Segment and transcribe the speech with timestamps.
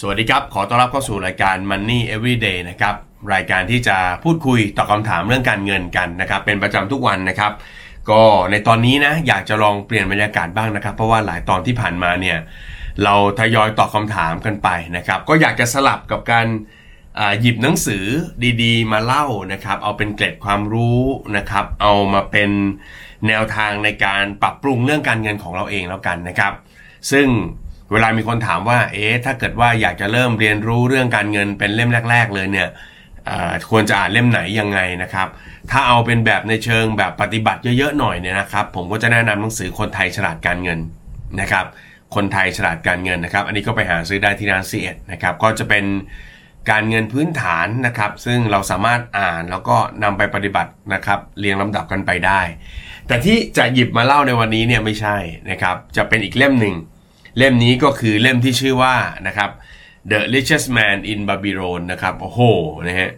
[0.00, 2.94] สวัสดีครับ ขอต้อนรับเข้าสู่รายการ Money Everyday นะครับ
[3.34, 7.52] รายการที่จะพูดคุยตอบคำถามเรื่องการเงินกันนะครับ เป็นประจำทุกวันนะครับ
[8.10, 12.38] ก็ในตอนนี้นะ อยากจะลองเปลี่ยนบรรยากาศบ้างนะครับ เพราะว่าหลายตอนที่ผ่านมาเนี่ย
[13.04, 16.46] เราทยอยตอบคำถามกันไปนะครับ ก็อยากจะสลับกับการ
[17.18, 18.04] อ่าหยิบหนังสือ
[18.62, 21.00] ดีๆ มาเล่านะครับ เอาเป็นเกร็ดความรู้
[21.36, 22.50] นะครับ เอามาเป็น
[23.26, 26.52] แนวทางในการปรับปรุงเรื่องการเงินของเราเองแล้วกันนะครับ
[27.12, 27.28] ซึ่ง
[27.92, 32.68] เวลามีคนถามว่า เอ๊ะ ถ้าเกิดว่าอยากจะเริ่มเรียนรู้เรื่องการเงินเป็นเล่มแรก ๆ เลยเนี่ย
[33.70, 35.28] ควรจะอ่านเล่มไหนยังไงนะครับ
[35.70, 40.78] ถ้าเอาเป็นแบบในเชิงแบบปฏิบัติเยอะๆหน่อยเนี่ยนะครับ ผมก็จะแนะนำหนังสือคนไทยฉลาดการเงิน
[41.40, 41.66] นะครับ
[42.14, 45.84] คนไทยฉลาดการเงินนะครับ อันนี้ก็ไปหาซื้อได้ที่ร้านซีเอ็ดนะครับ ก็จะเป็น
[46.70, 52.40] การเงินพื้นฐานนะครับ ซึ่งเราสามารถอ่านแล้วก็นำไปปฏิบัตินะครับ เรียงลำดับกันไปได้
[53.08, 55.16] แต่ที่จะหยิบมาเล่าในวันนี้เนี่ยไม่ใช่
[55.50, 56.74] นะครับ จะเป็นอีกเล่มหนึ่ง
[57.38, 59.50] เล่มนี้ก็คือเล่มที่ชื่อว่านะครับ
[60.10, 62.40] The Richest Man in Babylon นะครับ โอ้โห
[62.88, 63.10] นะฮะ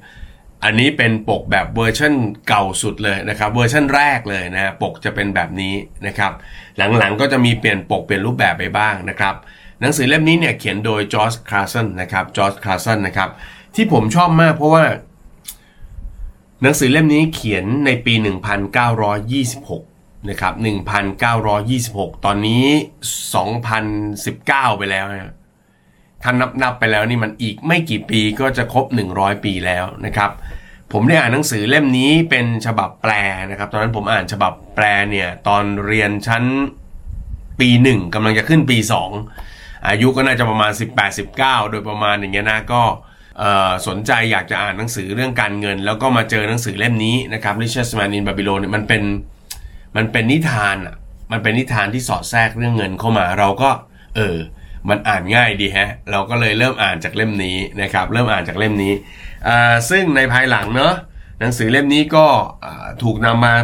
[0.65, 2.15] อันนี้เป็นปกแบบเวอร์ชัน
[2.49, 5.75] เก่าสุดเลยนะครับเวอร์ชันแรกเลยนะฮะปกจะเป็นแบบนี้
[6.07, 6.33] นะครับ
[6.99, 9.35] หลังๆก็จะมีเปลี่ยนปกเปลี่ยนรูปแบบไปบ้างนะครับ
[9.81, 13.31] หนังสือเล่มนี้เนี่ยเขียนโดยจอร์จคลาสันนะครับจอร์จคลาสันนะครับ
[13.75, 14.85] ที่ผมชอบมากเพราะว่า
[16.63, 19.88] หนังสือเล่มนี้เขียนในปี 1926
[20.29, 20.55] นะครับ
[21.39, 22.65] 1926 ตอนนี้
[23.91, 25.35] 2019 ไปแล้วนะ
[26.23, 30.31] ถ้านับนับไปแล้วนี่มันอีกไม่กี่ปีก็จะครบ 100 ปีแล้วนะครับ
[30.93, 33.13] ผมได้อ่านหนังสือเล่มนี้เป็นฉบับแปล
[33.51, 36.45] นะครับ ตอนนั้นผมอ่านฉบับแปลเนี่ยตอนเรียนชั้น
[37.61, 38.79] ปีหนึ่งกำลังจะขึ้นปี
[39.31, 40.73] 2 อายุก็น่าจะประมาณ
[41.21, 42.83] 18-19 โดยประมาณอย่างเงี้ยนะก็
[43.87, 49.03] สนใจอยากจะอ่านหนังสือเรื่องการเงิน แล้วก็มาเจอหนังสือเล่มนี้นะครับ Richest Man in Babylon เนี่ยมันเป็น
[49.97, 50.95] มันเป็นนิทานอะ
[51.33, 53.71] มันเป็นนิทานที่สอดแทรกเรื่องเงินเข้ามาเราก็
[54.17, 54.37] เออ
[54.89, 58.93] มันอ่านง่ายดีฮะ เราก็เลยเริ่มอ่านจากเล่มนี้นะครับ เริ่มอ่านจากเล่มนี้
[59.49, 60.95] อ่าซึ่งในภายหลังเนอะ
[61.41, 62.27] หนังสือเล่มนี้ก็
[63.03, 63.55] ถูกนำมา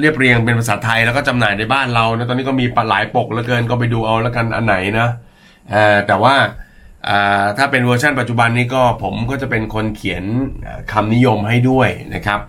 [0.00, 5.08] เรียบเรียงเป็นภาษาไทยแล้วก็จำหน่ายในบ้านเรานะตอนนี้ก็มีหลายปกเหลือเกินก็ไปดูเอาแล้วกันอันไหนนะ
[5.74, 6.34] อ่าแต่ว่า
[7.08, 10.24] อ่าถ้าเป็นเวอร์ชันปัจจุบันนี้ก็ผมก็จะเป็นคนเขียน
[10.66, 12.40] อ่าคำนิยมให้ด้วยนะครับ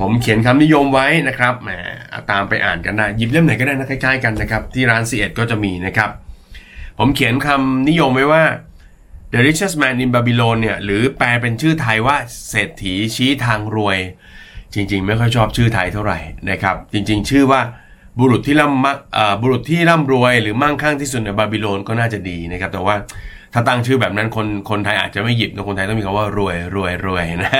[0.00, 1.70] ผมเขียนคำนิยมไว้นะครับแหม
[2.30, 6.10] ตามไปอ่านกันได้หยิบเล่มไหนก็ได้นะคล้ายๆกันนะครับที่ร้านซีเอ็ดก็จะมีนะครับ
[6.98, 8.44] ผมเขียนคำนิยมไว้ว่า
[9.32, 12.16] The Richest Man in Babylon เนี่ยหรือแปลเป็นชื่อไทยว่า
[12.50, 13.98] เศรษฐีชี้ทางรวย
[14.74, 16.18] จริง ๆ ไม่ค่อยชอบชื่อไทยเท่าไหร่
[16.50, 17.60] นะครับ จริง ๆ ชื่อว่า
[18.18, 22.94] บุรุษที่ร่ำมะเอ่อบุรุษที่ร่ำรวย หรือมั่งคั่งที่สุดในบาบิโลนก็น่าจะดีนะครับ แต่ว่า
[23.52, 27.52] ถ้าตั้งชื่อแบบนั้นคนคนไทยอาจจะไม่หยิบนะคนไทยต้องมีคำว่ารวยรวยรวยนะ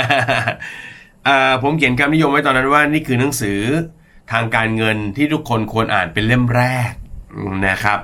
[1.62, 3.60] ผมเขียนคำนิยมไว้ตอนนั้นว่านี่คือหนังสือ
[4.32, 6.92] ทางการเงินที่ทุกคนควรอ่านเป็นเล่มแรก
[7.68, 7.98] นะครับ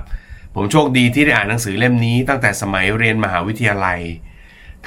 [0.55, 3.99] ผมโชคดีที่ได้อ่านหนังสือเล่มนี้ตั้งแต่สมัยเรียนมหาวิทยาลัย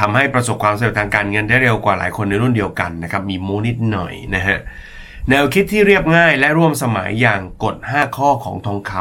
[0.01, 4.59] ทำให้ประสบความสำเร็จทางการเงินได้เร็วกว่าหลายคนในรุ่นเดียวกันนะครับมีโมนิดหน่อยนะฮะ
[5.29, 8.93] แนวคิดที่เรียบง่ายและร่วมสมัยอย่างกฎ 5 ข้อของทองค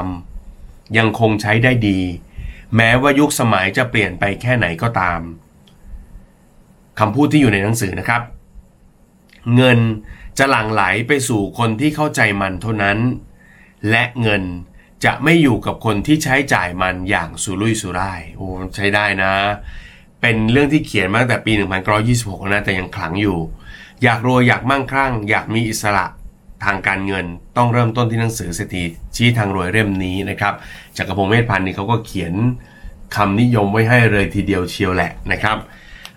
[0.44, 2.00] ำยังคงใช้ได้ดี
[2.76, 5.22] แม้ว่ายุคสมัยจะเปลี่ยนไปแค่ไหนก็ตาม
[7.00, 8.22] คำพูดที่อยู่ในหนังสือนะครับ
[9.56, 9.80] เงิน
[10.38, 12.98] จะหลั่งไหลไปสู่คนที่เข้าใจมันเท่านั้น
[13.90, 14.44] และเงิน
[15.06, 19.32] จะไม่อยู่กับคนที่ใช้จ่ายมันอย่างสุรุ่ยสุร่ายโอ้ใช้ได้นะ
[20.22, 21.54] เป็นเรื่องที่เขียนมาตั้งแต่ปี
[22.02, 23.40] 1926 นะแต่ยังขลังอยู่
[24.04, 26.06] อยากรวยอยากมั่งคั่ง อยากมีอิสระ
[26.66, 27.26] ทางการเงิน
[27.58, 28.84] ต้องเริ่มต้นที่หนังสือเศรษฐี
[29.16, 30.54] ชี้ทางรวยเล่มนี้นะครับ
[30.98, 32.34] จักรพงศ์เมธพันธ์นี่เขาก็เขียน
[33.16, 35.58] คำนิยมไว้ให้เลยทีเดียวเชียวแหละนะครับ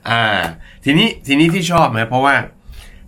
[0.09, 0.23] อ่า
[0.85, 2.35] ทีนี้ทีนี้ที่ชอบนะเพราะว่า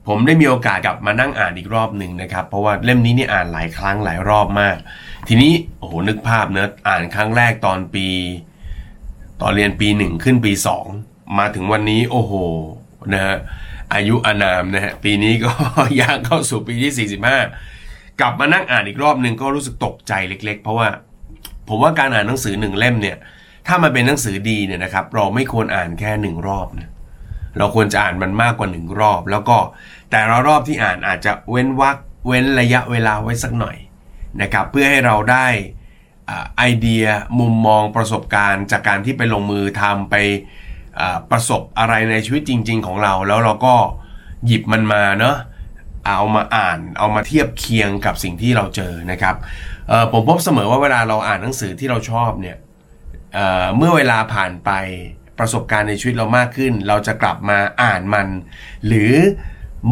[0.09, 4.77] ผมได้มีโอกาสกลับมานั่งอ่านอีกรอบหนึ่งนะครับ เพราะว่าเล่มนี้นี่อ่านหลายครั้งหลายรอบมาก
[5.29, 8.07] ทีนี้โอ้โหนึกภาพเนอะอ่านครั้งแรกตอนปี
[9.41, 10.87] ตอนเรียนปีหนึ่งขึ้นปีสอง
[11.39, 12.33] มาถึงวันนี้โอ้โห
[13.13, 13.37] นะฮะ
[13.95, 15.53] อายุอานามนะฮะปีนี้ก็
[16.01, 17.09] ย่างเข้าสู่ปีที่
[17.59, 20.89] 45 กลับมานั่งอ่านอีกรอบหนึ่งก็รู้สึกตกใจเล็ก ๆ เพราะว่า
[21.69, 23.17] ผมว่าการอ่านหนังสือหนึ่งเล่มเนี่ย
[23.67, 26.91] ถ้ามันเป็นหนังสือดีเนี่ยนะครับ เราไม่ควรอ่านแค่หนึ่งรอบนะ
[27.59, 29.57] เราควรจะอ่านมันมากกว่าหนึ่งรอบ แล้วก็
[30.11, 33.77] แต่ละรอบที่อ่านอาจจะเว้นวรรคเว้นระยะเวลาไว้สักหน่อย
[34.43, 35.47] นะครับเพื่อให้เราได้
[36.29, 37.05] อ่าไอเดีย
[37.41, 40.15] มุมมองประสบการณ์ จากการที่ไปลงมือทำไป
[41.31, 43.75] ประสบอะไรในชีวิตจริง ๆ ของเรา แล้วเราก็
[44.47, 45.37] หยิบมันมาเนาะ
[46.07, 49.37] เอามาอ่านเอามาเทียบเคียงกับสิ่งที่เราเจอนะครับ
[50.13, 52.57] ผมพบเสมอว่าเวลาเราอ่านหนังสือที่เราชอบเนี่ย
[53.77, 54.71] เมื่อเวลาผ่านไป
[55.39, 58.29] ประสบการณ์ในชีวิตเรามากขึ้น เราจะกลับมาอ่านมัน
[58.87, 59.13] หรือ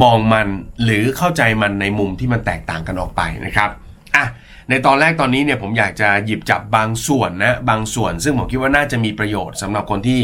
[0.02, 0.49] มองมัน
[0.85, 3.70] หรือเข้าใจมันในมุมที่มันแตกต่างกันออกไปนะครับ
[4.17, 4.26] อะ
[4.70, 10.20] ในตอนแรกตอนนี้เนี่ยผมอยากจะหยิบจับบางส่วนนะบางส่วน ซึ่งผมคิดว่าน่าจะมีประโยชน์สำหรับคนที่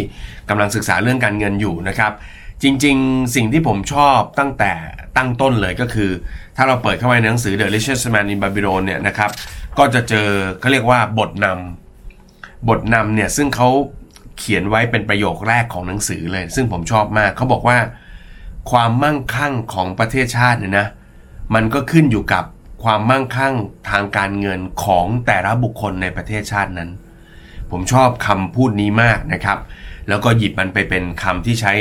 [0.49, 2.13] กำลังศึกษาเรื่องการเงินอยู่นะครับ
[2.63, 4.73] จริงๆ สิ่งที่ผมชอบตั้งแต่
[5.17, 6.11] ตั้งต้นเลยก็คือ
[6.57, 9.31] ถ้าเราเปิดเข้าไปในหนังสือ The Richest Man in Babylon เนี่ยนะครับ
[9.79, 10.29] ก็จะเจอ
[10.61, 13.69] เขาเรียกว่าบทนำบทนำเนี่ยซึ่งเขา
[14.41, 17.79] เขียนไว้เป็นประโยคแรกของหนังสือเลย ซึ่งผมชอบมากเขาบอกว่า
[18.71, 20.87] ความมั่งคั่งของประเทศชาติเนี่ยนะ
[21.55, 22.45] มันก็ขึ้นอยู่กับ
[22.85, 23.55] ความมั่งคั่ง
[23.91, 26.91] ทางการเงินของแต่ละบุคคลในประเทศชาตินั้น
[27.71, 29.59] ผมชอบคำพูดนี้มากนะครับ
[30.09, 31.75] แล้วก็หยิบมันไปเป็นคำที่ใช้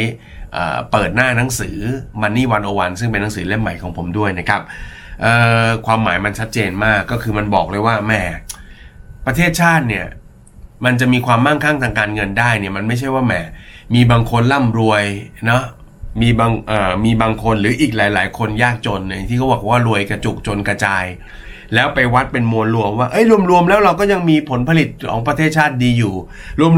[0.91, 1.77] เปิดหน้าหนังสือ
[2.21, 4.61] Money 101 ซึ่งเป็นหนังสือเล่มใหม่ของผมด้วยนะครับ
[5.85, 8.21] ความหมายมันชัดเจนมากก็คือมันบอกเลยว่าแม่
[9.25, 10.06] ประเทศชาติเนี่ย
[10.86, 13.34] มันจะมีความมั่งคั่งทางการเงินได้เนี่ยมันไม่ใช่ว่าแหม
[13.96, 15.04] มีบางคนร่ำรวย
[15.46, 15.64] เนาะ
[16.22, 21.06] มีบางเอ่อมีบางคนหรืออีกหลาย ๆ คนยากจนเนี่ยที่เขาบอกว่ารวยกระจุกจนกระจาย
[21.76, 26.14] แล้วไปวัดเป็นมวลรวมว่าเอ้ยรวมๆแล้วเราก็ยังมีผลผลิตของประเทศชาติดีอยู่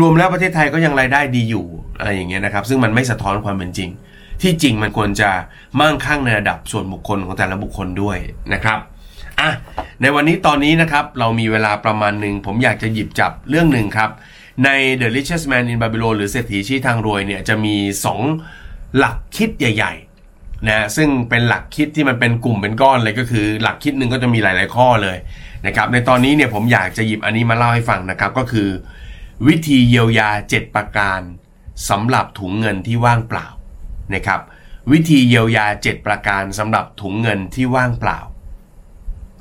[0.02, 1.66] รวมๆแล้วประเทศไทยก็ยังรายได้ดีอยู่
[1.98, 3.90] อะไรอย่างเงี้ยนะครับ ซึ่งมันไม่สะท้อนความเป็นจริง
[4.42, 5.30] ที่จริงมันควรจะ
[5.80, 8.18] มั่งคั่งในระดับส่วนบุคคลของแต่ละบุคคลด้วย
[8.54, 8.80] นะครับ
[9.40, 9.50] อะ
[10.04, 14.10] ในวันนี้ตอนนี้นะครับ เรามีเวลาประมาณหนึ่ง ผมอยากจะหยิบจับเรื่องหนึ่งครับ
[14.64, 14.70] ใน
[15.02, 17.76] The Richest Man in Babylon หรือเศรษฐีชี้ทางรวยเนี่ยจะมี
[18.36, 19.94] 2 หลักคิดใหญ่
[20.30, 25.18] ๆ นะซึ่งเป็นหลักคิดที่มันเป็นกลุ่มเป็นก้อนเลยก็คือ หลักคิดหนึ่งก็จะมีหลาย ๆ ข้อเลย
[25.68, 28.70] นะครับในตอนนี้เนี่ยผมอยากจะหยิบอันนี้มาเล่าให้ฟังนะครับก็คือ
[29.48, 31.22] วิธีเยียวยา 7 ประการ
[31.90, 33.48] สำหรับถุงเงินที่ว่างเปล่า
[34.16, 34.42] นะครับ
[34.92, 38.20] วิธีเยียวยา 7 ประการสำหรับถุงเงินที่ว่างเปล่า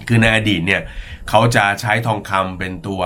[0.08, 0.82] คือในอดีตเนี่ย
[1.28, 3.02] เขาจะใช้ทองคำเป็นตัว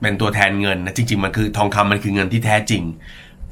[0.00, 2.82] เป็นตัวแทนเงินนะจริง ๆ มันคือทองคำมันคือเงินที่แท้จริง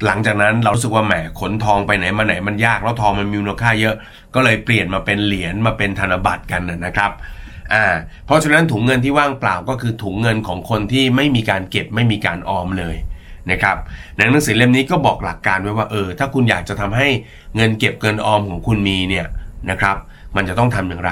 [0.05, 3.95] หลังจากนั้นเรารู้สึกว่าแหมขนทองไปไหนมาไหนมันยากแล้วทองมันมีมูลค่าเยอะ
[4.35, 7.11] ก็เลยเปลี่ยนมาเป็นเหรียญมาเป็นธนบัตรกันนะครับ
[7.73, 7.85] อ่า
[8.25, 12.95] เพราะฉะนั้นถุงเงินที่ว่างเปล่าก็คือถุงเงินของคนที่ไม่มีการเก็บไม่มีการออมเลย
[13.51, 13.77] นะครับ
[14.15, 17.07] ในหนังสือเล่มนี้ก็บอกหลักการไว้ว่าเออถ้าคุณอยากจะทำให้
[17.55, 19.27] เงินเก็บเงินออมของคุณมีเนี่ย
[19.69, 19.95] นะครับ
[20.35, 21.11] มันจะต้องทำอย่างไร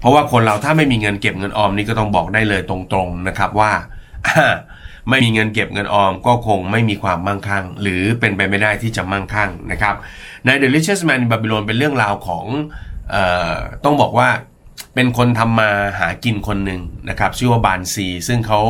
[0.00, 2.76] เพราะว่าคนเราถ้าไม่มีเงินเก็บเงินออมนี่ก็ต้องบอกได้เลยตร
[3.06, 3.72] งๆนะครับว่า
[5.08, 9.94] ไม่มีเงินเก็บเงินออมก็คงไม่มีความมั่งคั่ง หรือเป็นไปไม่ได้ที่จะมั่งคั่งนะครับ
[10.44, 12.44] ใน The Richest Man in Babylon เป็นเรื่องราวของ
[13.14, 13.16] อ
[13.52, 13.54] อ
[13.84, 14.28] ต้องบอกว่า
[14.94, 16.80] เป็นคนทำมาหากินคนหนึ่ง
[17.10, 18.60] นะครับชื่อว่าบานซี ซึ่งเขา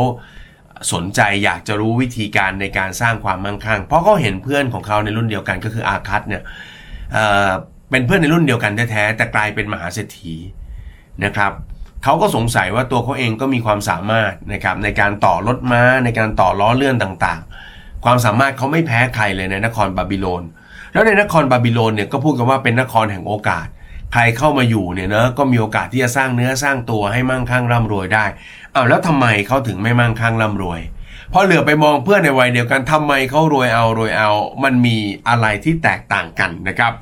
[0.93, 6.43] สนใจอยากจะรู้วิธีการในการสร้างความมั่งคั่ง เพราะเขาเห็นเพื่อนของเขาในรุ่นเดียวกันก็คืออาคัตเนี่ย
[7.13, 10.35] เเป็นเพื่อนในรุ่นเดียวกันแท้ๆแต่กลายเป็นมหาเศรษฐี
[11.25, 11.53] นะครับ
[12.05, 20.43] เขาก็สงสัยว่าตัวเขาเองก็มีความสามารถนะครับในการต่อรถม้าในการต่อล้อเลื่อนต่างๆ ความสามารถเขาไม่แพ้ใครเลยในนครบาบิโลน
[20.93, 23.67] แล้วในนครบาบิโลนเนี่ยก็พูดกันว่าเป็นนครแห่งโอกาส
[24.13, 28.25] ใครเข้ามาอยู่เนี่ยนะก็มีโอกาสที่จะสร้างเนื้อสร้างตัวให้มั่งคั่งร่ำรวยได้
[28.75, 30.81] อ้าวแล้วทำไมเขาถึงไม่มั่งคั่งร่ำรวย
[31.33, 34.31] พอเหลือไปมองเพื่อนในวัยเดียวกันทำไมเขารวยเอารวยเอา
[34.65, 34.97] มันมี
[35.29, 36.93] อะไรที่แตกต่างกันนะครับ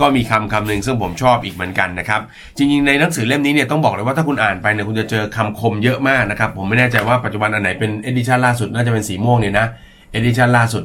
[0.00, 2.20] ก็มีคำคำหนึ่งซึ่งผมชอบอีกเหมือนกันนะครับ
[2.56, 9.66] จริงๆในหนังสือเล่มนี้เนี่ยต้องบอกเลยว่าถ้าคุณอ่านไปเนี่ยคุณจะเจอคำคมเยอะมากนะครับ ผมไม่แน่ใจว่าปัจจุบันอันไหนเป็น edition ล่าสุดน่าจะเป็นสีม่วงเนี่ยนะ
[10.12, 10.84] edition ล่าสุด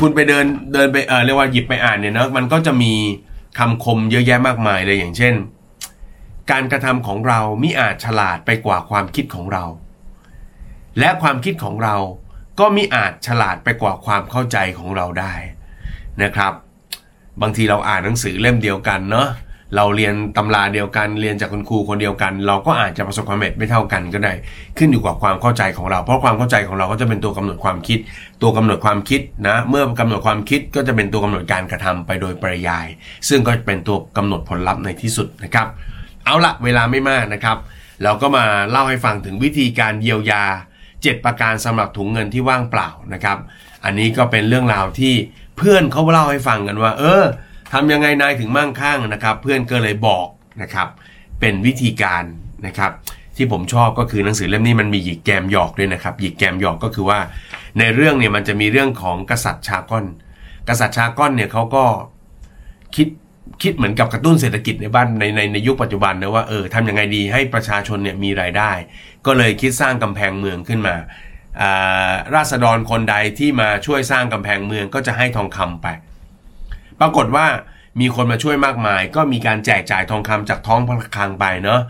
[0.00, 2.92] คุณไปเดินเดินไปเรียกว่าหยิบไปอ่านเนี่ยนะมันก็จะมี
[3.58, 5.34] คำคมเยอะแยะมากมายเลยอย่างเช่น
[6.50, 9.64] การกระทำของเรามิอาจฉลาดไปกว่าความคิดของเรา
[10.98, 11.96] และความคิดของเรา
[12.58, 15.34] ก็มิอาจฉลาดไปกว่าความเข้าใจของเราได้
[16.22, 16.52] นะครับ
[17.42, 19.28] บางทีเราอ่านหนังสือเล่มเดียวกันเนาะ
[19.76, 24.32] เราเรียนตำราเดียวกันเรียนจากคุณครูคนเดียวกัน เราก็อาจจะประสบความสำเร็จไม่เท่ากันก็ได้
[24.78, 27.98] ขึ้นอยู่กับความเข้าใจของเรา เพราะความเข้าใจของเราก็จะเป็นตัวกำหนดความคิด
[28.42, 32.86] ตัวกำหนดความคิดนะเมื่อกำหนดความคิดก็จะเป็นตัวกำหนดการกระทำไปโดยปริยาย
[33.28, 35.66] ซึ่งก็เป็นตัวกำหนดผลลัพธ์ในที่สุดนะครับ
[36.24, 37.56] เอาละเวลาไม่มากนะครับ
[38.02, 40.42] เราก็มาเล่าให้ฟังถึงวิธีการเยียวยา
[40.84, 43.38] 7 ประการสำหรับถุงเงินที่ว่างเปล่านะครับ
[43.84, 45.14] อันนี้ก็เป็นเรื่องราวที่
[45.56, 47.24] เพื่อนเขาเล่าให้ฟังกันว่า เออ
[47.72, 50.26] ทำยังไงนายถึงมั่งคั่งนะครับ เพื่อนก็เลยบอก
[50.62, 50.88] นะครับ
[51.40, 52.24] เป็นวิธีการ
[52.66, 52.92] นะครับ
[53.36, 57.18] ที่ผมชอบก็คือหนังสือเล่มนี้มันมีหยิกแกมหยอกด้วยนะครับหยิกแกมหยอกก็คือว่า
[57.78, 60.04] ในเรื่องเนี่ยมันจะมีเรื่องของกษัตริย์ชาก้อน
[60.68, 61.84] กษัตริย์ชาก้อนเนี่ยเขาก็
[62.96, 63.08] คิด
[63.62, 68.70] คิดเหมือนกับกระตุ้นเศรษฐกิจในบ้านในในในยุคปัจจุบันนะว่าเออทำยังไงดีให้ประชาชนเนี่ยมีรายได้
[69.26, 70.94] ก็เลยคิดสร้างกำแพงเมืองขึ้นมา
[72.34, 75.86] ราษฎรคนใดที่มาช่วยสร้างกำแพงเมืองก็จะให้ทองคำไป
[77.00, 77.46] ปรากฏว่า
[78.00, 81.80] มีคนมาช่วยมากมาย ก็มีการแจกจ่ายทองคำจากท้องพระคลังไปเนาะ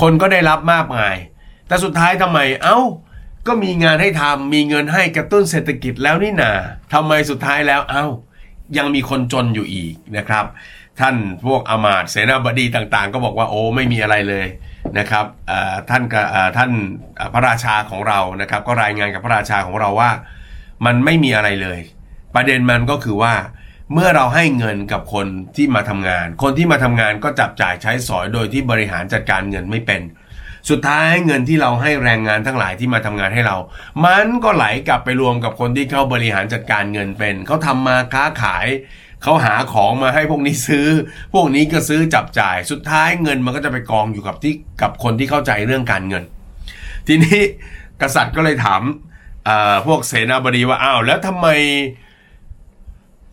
[0.00, 1.14] คนก็ได้รับมากมาย
[1.68, 2.78] แต่สุดท้ายทำไมเอา้า
[3.46, 6.52] ก็มีงานให้ทำมีเงินให้กระตุ้นเศรษฐกิจแล้วนี่นา
[6.92, 8.06] ทำไมสุดท้ายแล้วเอา้า
[8.78, 10.44] ยังมีคนจนอยู่อีกนะครับ
[11.00, 14.46] ท่านพวกอามาตเสนาบดีต่างๆ ก็บอกว่าโอ้ไม่มีอะไรเลย
[14.98, 15.26] นะครับ
[15.90, 16.02] ท่าน
[16.56, 16.70] ท่าน
[17.34, 20.10] พระราชาของเรานะครับ ก็รายงานกับพระราชาของเราว่า
[20.86, 21.80] มันไม่มีอะไรเลย
[22.34, 23.34] ประเด็นมันก็คือว่า
[23.92, 25.26] เมื่อเราให้เงินกับคน
[25.56, 30.02] ที่มาทำงาน คนที่มาทำงานก็จับจ่ายใช้สอยโดยที่บริหารจัดการเงินไม่เป็น
[30.70, 33.56] สุดท้ายเงินที่เราให้แรงงานทั้งหลายที่มาทำงานให้เรา
[34.04, 38.66] มันก็ไหลกลับไปรวมกับคนที่เขาบริหารจัดการเงินเป็นเขาทำมาค้าขาย
[39.22, 40.88] เขาหาของมาให้พวกนี้ซื้อ
[41.34, 46.24] พวกนี้ก็ซื้อจับจ่าย สุดท้ายเงินมันก็จะไปกองอยู่กับที่กับคนที่เข้าใจเรื่องการเงิน
[47.06, 47.40] ทีนี้
[48.02, 48.82] กษัตริย์ก็เลยถาม
[49.86, 51.46] พวกเสนาบดีว่าอ้าวแล้วทำไม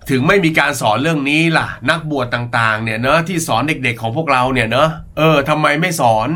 [0.09, 6.29] ถึงไม่มีการสอนเรื่องนี้ล่ะ นักบวชต่างๆ เนี่ยเนอะที่สอนเด็กๆของพวกเราเนี่ยเนอะเออทำไมไม่สอน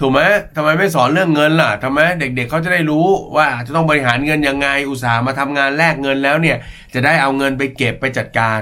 [0.00, 0.20] ถูกไหม
[0.56, 3.06] ทำไมไม่สอนเรื่องเงินล่ะทำไมเด็กๆเขาจะได้รู้
[3.36, 6.56] ว่าจะต้องบริหารเงินยังไงอุตส่าห์มาทำงานแลกเงินแล้วเนี่ย
[6.94, 8.60] จะได้เอาเงินไปเก็บไปจัดการ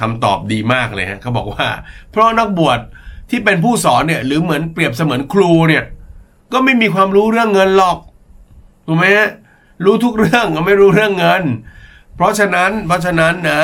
[0.00, 1.66] คำตอบดีมากเลยฮะเขาบอกว่า
[2.10, 2.78] เพราะนักบวช
[3.30, 5.84] ที่เป็นผู้สอนเนี่ย หรือเหมือนเปรียบเสมือนครูเนี่ย
[6.52, 7.98] ก็ไม่มีความรู้เรื่องเงินหรอก
[8.86, 9.30] ถูกไหมฮะ
[9.84, 11.42] รู้ทุกเรื่องก็ไม่รู้เรื่องเงิน
[12.16, 13.62] เพราะฉะนั้นเพราะฉะนั้นนะ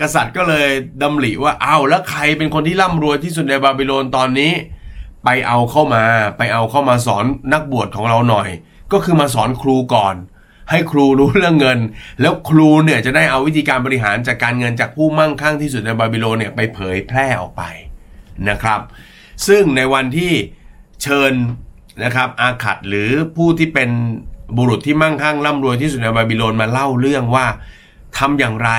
[0.00, 0.68] กษัตริย์ก็เลย
[1.02, 4.52] ดำริว่าเอาแล้วใครเป็นคนที่ร่ำรวยที่สุดในบาบิโลนตอนนี้
[5.24, 6.04] ไปเอาเข้ามา
[6.38, 8.48] ไปเอาเข้ามาสอนนักบวชของเราหน่อย
[8.92, 10.14] ก็คือมาสอนครูก่อน
[10.72, 11.78] ให้ครูรู้เรื่องเงิน
[12.20, 17.62] แล้วครูเนี่ยจะได้เอาวิธีการบริหารจากการเงินจากผู้มั่งคั่งที่สุดในบาบิโลนเนี่ยไปเผยแพร่ออกไป
[18.48, 18.80] นะครับ
[19.46, 20.32] ซึ่งในวันที่
[21.02, 21.32] เชิญ
[22.04, 23.90] นะครับอาขัดหรือผู้ที่เป็น
[24.56, 27.46] บุรุษที่มั่งคั่งร่ำรวยที่สุดในบาบิโลนมาเล่าเรื่องว่า
[28.18, 28.70] ทำอย่างไร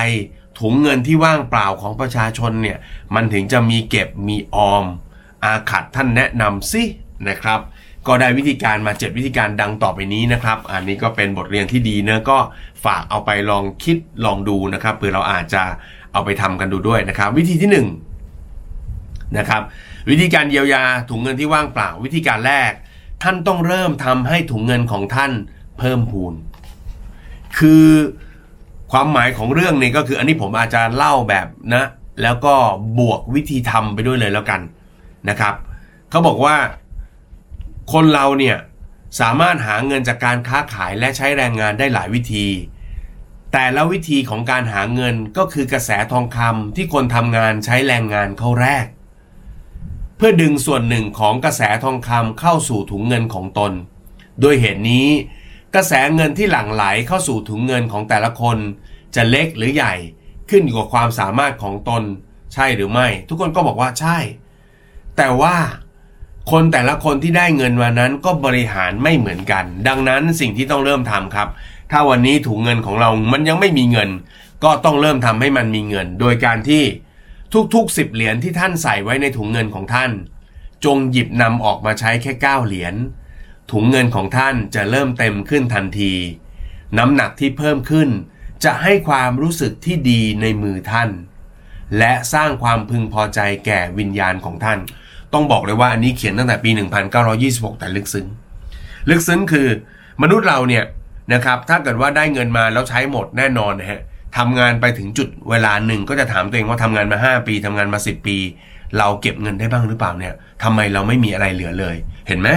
[0.58, 2.78] ถุงเงินที่ว่างเปล่าของประชาชนเนี่ย
[3.14, 4.84] มันถึงจะมีเก็บมีออม
[5.44, 6.82] อาขัดท่านแนะนำสิ
[7.28, 7.60] นะครับ
[8.08, 12.38] ก็ได้วิธีการมา 7 วิธีการดังต่อไปนี้นะครับ อันนี้ก็เป็นบทเรียนที่ดีเนะก็
[12.84, 15.62] ฝากเอาไปลองคิดลองดูนะครับเผื่อเราอาจจะ
[16.12, 17.76] เอาไปทำกันดูด้วยนะครับ วิธีที่1น
[19.38, 19.62] นะครับ
[20.10, 22.72] วิธีการเยียวยาถุงเงินที่ว่างเปล่า วิธีการแรก
[23.22, 25.32] ท่านต้องเริ่มทำให้ถุงเงินของท่าน
[25.78, 26.34] เพิ่มพูน
[27.58, 27.86] คือ
[28.92, 31.84] ความหมายของเรื่องนี้ก็คืออันนี้ผมอาจจะเล่าแบบนะ
[32.22, 32.54] แล้วก็
[32.98, 34.60] บวกวิธีทำไปด้วยเลยแล้วกัน
[35.28, 35.54] นะครับ
[36.10, 36.56] เขาบอกว่า
[37.92, 38.56] คนเราเนี่ย
[39.20, 42.46] สามารถหาเงินจากการค้าขายและใช้แรงงานได้หลายวิธี
[43.52, 48.86] แต่ละวิธีของการหาเงินก็คือกระแสทองคำที่คนทำงานใช้แรงงานเข้าแรก
[50.16, 53.72] เพื่อดึงส่วนหนึ่งของกระแสทองคำเข้าสู่ถุงเงินของตน
[54.40, 55.08] โดยเหตุนี้
[55.74, 58.58] กระแสเงินที่หลั่งไหลเข้าสู่ถุงเงินของแต่ละคน
[59.14, 59.94] จะเล็กหรือใหญ่
[60.50, 62.02] ขึ้นอยู่กับความสามารถของตน
[62.54, 64.18] ใช่หรือไม่ ทุกคนก็บอกว่าใช่
[65.16, 65.56] แต่ว่า
[66.50, 71.48] คนแต่ละคนที่ได้เงินวันนั้นก็บริหารไม่เหมือนกัน ดังนั้นสิ่งที่ต้องเริ่มทำครับ
[71.90, 74.10] ถ้าวันนี้ถุงเงินของเรา มันยังไม่มีเงิน
[74.64, 76.82] ก็ต้องเริ่มทำให้มันมีเงิน โดยการที่
[77.74, 80.10] ทุกๆสิบเหรียญที่ท่านใส่ไว้ในถุงเงินของท่าน
[80.84, 82.94] จงหยิบนำออกมาใช้แค่9เหรียญ
[83.70, 86.12] ถุงเงินของท่านจะเริ่มเต็มขึ้นทันที
[86.98, 88.08] น้ำหนักที่เพิ่มขึ้น
[88.64, 91.10] จะให้ความรู้สึกที่ดีในมือท่าน
[91.98, 94.78] และสร้างความพึงพอใจแก่วิญญาณของท่าน
[95.34, 96.70] ต้องบอกเลยว่าอันนี้เขียนตั้งแต่ปี
[97.24, 98.26] 1926 แต่ลึกซึ้ง
[99.10, 99.68] ลึกซึ้งคือ
[100.22, 100.84] มนุษย์เราเนี่ย
[101.32, 104.00] นะครับถ้าเกิดว่าได้เงินมาแล้วใช้หมดแน่นอนนะฮะ
[104.36, 108.36] ทำงานไปถึงจุดเวลาหนึ่งก็จะถามตัวเองว่าทำงานมา 5 ปีทำงานมา 10 ปี
[108.98, 111.96] เราเก็บเงินได้บ้างหรือเปล่าเนี่ยทำไมเราไม่มีอะไรเหลือเลย
[112.28, 112.48] เห็นไหม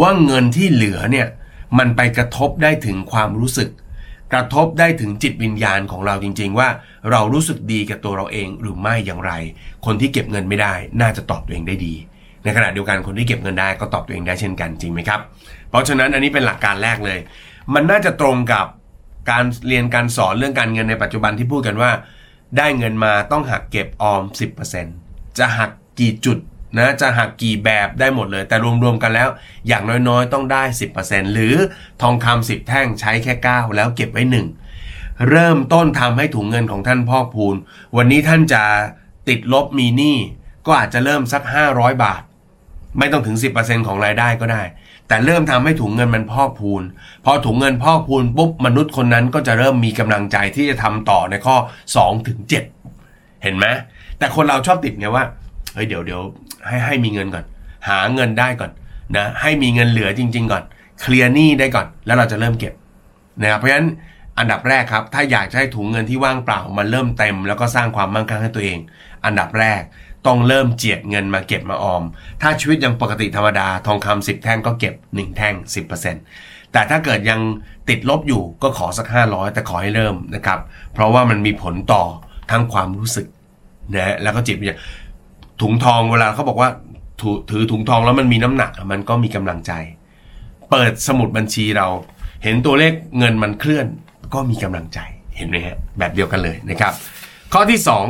[0.00, 1.26] ว่าเงินที่เหลือเนี่ย
[1.78, 3.70] มันไปกระทบได้ถึงความรู้สึก
[4.32, 6.68] กระทบได้ถึงจิตวิญญาณของเราจริง ๆ ว่า
[7.10, 9.32] เรารู้สึกดีกับตัวเราเองหรือไม่อย่างไร
[9.86, 11.94] คนที่เก็บเงินไม่ได้ น่าจะตอบตัวเองได้ดี
[12.44, 15.20] ในขณะเดียวกันคนที่เก็บเงินได้ก็ตอบตัวเองได้เช่นกันจริงไหมครับ
[15.70, 17.18] เพราะฉะนั้นอันนี้เป็นหลักการแรกเลย
[17.74, 18.66] มันน่าจะตรงกับ
[19.30, 21.90] การเรียนการสอนเรื่องการเงินในปัจจุบันที่พูดกันว่า
[22.58, 24.22] ได้เงินมาต้องหักเก็บออม
[24.80, 25.70] 10%จะหัก
[26.00, 26.38] กี่จุด
[26.78, 29.28] นะจะหักกี่แบบได้หมดเลย แต่รวมๆกันแล้ว
[29.68, 30.62] อย่างน้อยๆ ต้องได้
[30.98, 31.54] 10%หรือ
[32.02, 34.22] ทองคำ10แท่งใช้แค่ 9 แล้วเก็บไว้
[34.70, 37.56] 1 เริ่มต้นทำให้ถุงเงินของท่านพอกพูน
[37.96, 38.62] วันนี้ท่านจะ
[39.28, 40.16] ติดลบมีหนี้
[40.66, 42.22] ก็อาจจะเริ่มสัก 500 บาท
[42.98, 44.62] ไม่ต้องถึง 10%ของรายได้ก็ได้
[45.08, 46.82] แต่เริ่มทำให้ถุงเงินมันพอกพูน
[47.24, 51.56] พอถุงเงินพอกพูนปุ๊บมนุษย์คนนั้นก็จะเริ่มมีกำลังใจที่จะทำต่อในข้อ
[51.92, 52.38] 2ถึง
[52.90, 53.66] 7เห็นไหม
[54.18, 55.24] แต่คนเราชอบติดไงว่า
[55.74, 56.20] เฮ้ยเดี๋ยวเดี๋ยว
[56.66, 57.44] ให้ให้มีเงินก่อน
[57.88, 58.70] หาเงินได้ก่อน
[59.16, 60.62] นะให้มีเงินเหลือจริง ๆ ก่อน
[61.00, 62.74] เคลียร์หนี้ได้ก่อน แล้วเราจะเริ่มเก็บ
[63.42, 63.88] นะครับเพราะฉะนั้น
[64.38, 68.78] อันดับแรกครับ ถ้าอยากจะให้ถุงเงินที่ว่างเปล่ามันเริ่มเต็ม แล้วก็สร้างความมั่งคั่งให้ตัวเอง
[69.24, 69.82] อันดับแรก
[70.26, 72.02] ต้องเริ่มเจียดเงินมาเก็บมาออม
[72.42, 75.54] ถ้าชีวิตยังปกติธรรมดาทองคำสิบแท่งก็เก็บ 1 แท่ง
[76.14, 77.40] 10%แต่ถ้าเกิดยัง
[77.88, 80.60] ติดลบอยู่ก็ขอสัก 500 แต่ขอให้เริ่มนะครับ
[80.92, 82.04] เพราะว่ามันมีผลต่อ
[82.50, 83.26] ทั้งความรู้สึก
[83.94, 84.78] นะแล้วก็จิตวิญญาณ
[85.60, 86.70] ถุงทองเวลาเขาบอกว่า
[87.20, 89.72] ถือถือถุงทองแล้วมันมีน้ำหนักมันก็มีกำลังใจ
[90.70, 91.88] เปิดสมุดบัญชีเรา
[92.44, 93.86] เห็นตัวเลขเงินมันเคลื่อน
[94.34, 94.98] ก็มีกำลังใจ
[95.36, 96.92] เห็นไหมฮะแบบเดียวกันเลยนะครับ
[97.52, 98.06] ข้อที่สอง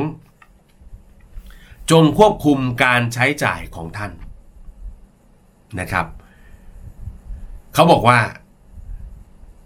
[1.91, 4.13] จงควบคุมการใช้จ่ายของท่าน
[5.81, 6.07] นะครับ
[7.75, 8.19] เขาบอกว่า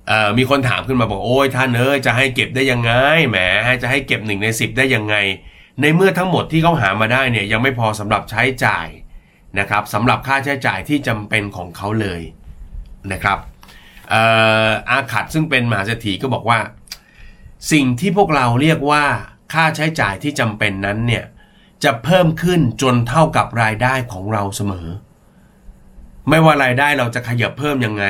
[0.07, 2.93] เอ่อมีคนถามขึ้นมาบอกโอ้ยท่านเอ้ยจะให้เก็บได้ยังไง
[3.29, 3.39] แหม
[3.83, 5.17] จะให้เก็บหนึ่งในสิบได้ยังไง
[5.81, 8.89] ในเมื่อทั้งหมดที่เขาหามาได้เนี่ยยังไม่พอสำหรับใช้จ่าย
[9.59, 12.23] นะครับสำหรับค่าใช้จ่ายที่จำเป็นของเขาเลย
[13.13, 13.39] นะครับ
[14.91, 16.61] อาขัดซึ่งเป็นมหาเศรษฐีก็บอกว่า
[17.73, 19.05] สิ่งที่พวกเราเรียกว่า
[19.53, 21.25] ค่าใช้จ่ายที่จำเป็นนั้นเนี่ย
[21.85, 24.89] จะเพิ่มขึ้นจนเท่ากับรายได้ของเราเสมอ
[26.29, 28.05] ไม่ว่ารายได้เราจะขยับเพิ่มยังไง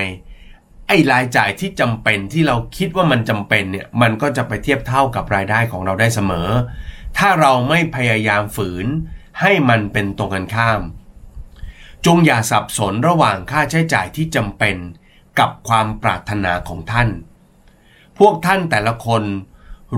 [0.88, 6.48] ไอ้รายจ่ายที่จำเป็นที่เราคิดว่ามันจำเป็นเนี่ยมันก็จะไปเทียบเท่ากับรายได้ของเราได้เสมอ
[7.18, 8.86] ถ้าเราไม่พยายามฝืน
[9.40, 10.80] ให้มันเป็นตรงกันข้าม
[12.06, 14.76] จงอย่าสับสนระหว่างค่าใช้จ่ายที่จำเป็น
[15.40, 17.08] กับความปรารถนาของท่าน
[18.18, 19.22] พวกท่านแต่ละคน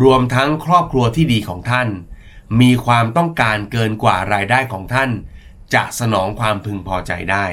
[0.02, 1.88] รวมทั้งครอบครัวที่ดีของท่าน
[2.60, 5.10] มีความต้องการเกินกว่ารายได้ของท่าน
[5.74, 7.44] จะสนองความพึงพอใจได้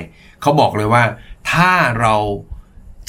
[0.41, 1.03] เขาบอกเลยว่า
[1.51, 2.15] ถ้าเรา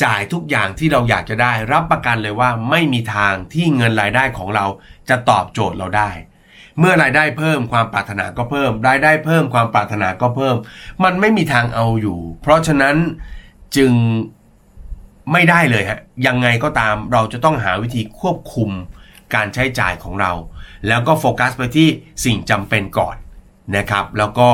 [0.04, 4.66] จ่ายทุกอย่างที่เราอยากจะได้ รับประกันเลยว่าไม่มีทางที่เงินรายได้ของเรา
[5.08, 6.10] จะตอบโจทย์เราได้
[6.78, 10.56] เมื่อรายได้เพิ่มความปรารถนาก็เพิ่ม รายได้เพิ่มความปรารถนาก็เพิ่ม
[11.04, 12.96] มันไม่มีทางเอาอยู่ เพราะฉะนั้น
[13.76, 13.92] จึง
[15.32, 18.70] ไม่ได้เลยฮะยังไงก็ตามเราจะต้องหาวิธีควบคุม
[19.34, 20.32] การใช้จ่ายของเรา
[20.88, 21.88] แล้วก็โฟกัสไปที่
[22.24, 23.16] สิ่งจำเป็นก่อน
[23.76, 24.48] นะครับ แล้วก็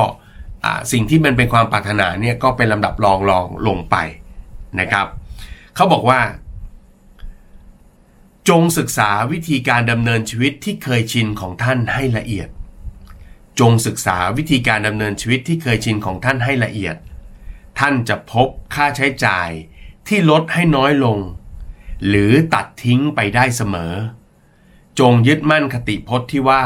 [0.91, 3.95] สิ่งที่มันเป็นความปรารถนาเนี่ยก็เป็นลำดับรองรองลงไป
[4.79, 5.07] นะครับ
[5.75, 6.21] เขาบอกว่า
[8.49, 12.49] จงศึกษาวิธีการดำเนินชีวิตที่เคยชินของท่านให้ละเอียด
[13.59, 16.95] จงศึกษาวิธีการดำเนินชีวิตที่เคยชินของท่านให้ละเอียด
[17.79, 19.49] ท่านจะพบค่าใช้จ่าย
[20.07, 21.17] ที่ลดให้น้อยลง
[22.07, 23.93] หรือตัดทิ้งไปได้เสมอ
[24.99, 26.63] จงยึดมั่นคติพจน์ที่ว่า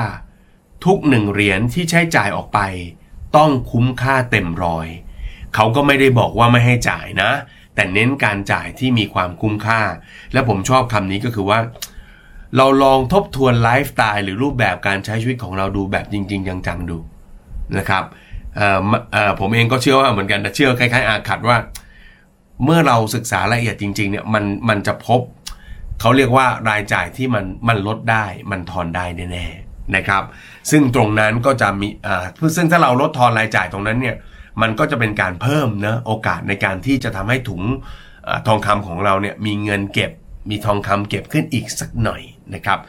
[0.86, 2.60] ทุกหนึ่งเหรียญที่ใช้จ่ายออกไป
[3.38, 4.88] ต้องคุ้มค่าเต็มร้อย
[5.56, 7.32] เขาก็ไม่ได้บอกว่าไม่ให้จ่ายนะ
[7.76, 9.82] แต่เน้นการจ่ายที่มีความคุ้มค่า
[10.34, 11.60] และผมชอบคำนี้ก็คือว่า
[12.58, 16.98] เราลองทบทวนไลฟ์สไตล์หรือรูปแบบการใช้ชีวิตของเราดูแบบจริง ๆ จังๆดู
[17.78, 18.04] นะครับ
[19.40, 21.58] ผมเองก็เชื่อว่าเหมือนกันแต่เชื่อคล้ายๆอาขัดว่า
[22.64, 25.22] เมื่อเราศึกษาละเอียดจริงๆเนี่ยมันมันจะพบ
[26.00, 30.24] เขาเรียกว่ารายจ่ายที่มันมันลดได้มันทอนได้แน่ๆนะครับ
[30.72, 34.16] ซึ่งตรงนั้นก็จะมีอ่าซึ่งถ้าเราลดทอนรายจ่ายตรงนั้นเนี่ย
[34.62, 37.62] มันก็จะเป็นการเพิ่มนะโอกาสในการที่จะทำให้ถุง
[38.28, 40.12] อทองคำของเราเนี่ยมีเงินเก็บ
[40.50, 42.22] มีทองคำเก็บขึ้นอีกสักหน่อย
[42.54, 42.80] นะครับ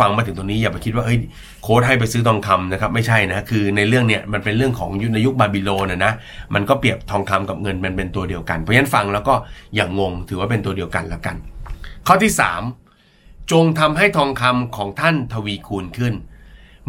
[0.00, 1.18] ฟังมาถึงตรงนี้อย่าไปคิดว่าเฮ้ย
[1.62, 6.12] โค้ดให้ไปซื้อทองคำนะครับไม่ใช่นะคือในเรื่องเนี่ยมันเป็นเรื่องของในยุคบาบิโลนนะนะ
[6.54, 9.34] มันก็เปรียบทองคำกับเงินมันเป็นตัวเดียวกัน เพราะฉะนั้นฟังแล้วก็
[9.74, 11.36] อย่างงงถือว่าเป็นตัวเดียวกันแล้วกัน
[12.06, 12.32] ข้อที่
[12.90, 16.14] 3 จงทำให้ทองคำของท่านทวีคูณขึ้น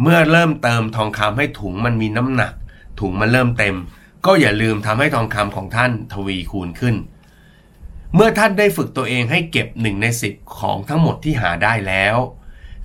[0.02, 2.52] เมื่อเริ่มเติมทองคำให้ถุงมันมีน้ำหนัก
[3.00, 3.76] ถุงมันเริ่มเต็ม
[4.26, 6.96] ก็อย่าลืมทำให้ทองคำของท่านทวีคูณขึ้น
[8.14, 12.16] เมื่อท่านได้ฝึกตัวเองให้เก็บหนึ่งในสิบของทั้งหมดที่หาได้แล้ว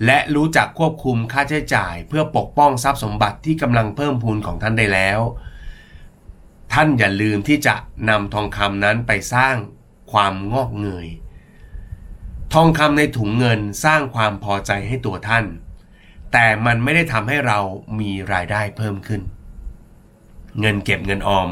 [0.06, 5.20] และรู้จักควบคุมค่าใช้จ่าย เพื่อปกป้องทรัพย์สมบัติที่กำลังเพิ่มพูนของท่านได้แล้ว
[6.74, 7.76] ท่านอย่าลืมที่จะ
[8.10, 9.56] นำทองคำนั้นไปสร้าง
[10.12, 11.08] ความงอกเงย
[12.54, 15.46] ทองคำในถุงเงินสร้างความพอใจให้ตัวท่าน
[16.34, 17.60] แต่มันไม่ได้ทำให้เรา
[18.00, 19.22] มีรายได้เพิ่มขึ้น
[20.60, 21.48] เงินเก็บเงินออม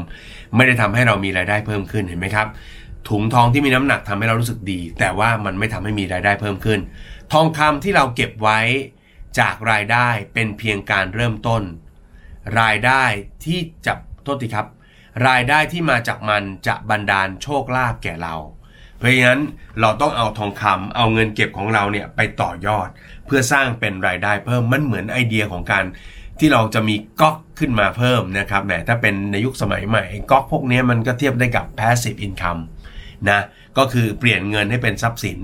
[0.56, 2.48] ไม่ได้ทำให้เรามีรายได้เพิ่มขึ้นเห็นไหมครับ
[3.08, 6.80] ถุงทองที่มีน้ำหนักทำให้เรารู้สึกดี แต่ว่ามันไม่ทำให้มีรายได้เพิ่มขึ้น
[7.32, 8.60] ทองคำที่เราเก็บไว้
[9.38, 11.62] จากรายได้เป็นเพียงการเริ่มต้น
[12.60, 13.04] รายได้
[13.44, 14.66] ที่จะโทษทีครับ
[15.28, 18.34] รายได้ที่มาจากมันจะบันดาลโชคลาภแก่เรา
[18.98, 19.42] เพราะฉะนั้น
[19.80, 22.88] เราต้องเอาทองคำเอาเงินเก็บของเราเนี่ยไปต่อยอด
[23.26, 25.84] เพื่อสร้างเป็นรายได้เพิ่มมันเหมือนไอเดียของการ
[26.38, 32.60] ที่เราจะมีก๊อกขึ้นมาเพิ่มนะครับแหมถ้าเป็นในยุคสมัยใหม่ก๊อกพวกนี้มันก็เทียบได้กับ passive income
[33.28, 33.40] นะ
[33.78, 35.38] ก็คือเปลี่ยนเงินให้เป็นทรัพย์สิน